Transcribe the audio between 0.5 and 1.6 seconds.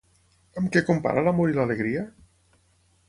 Amb què compara l'amor i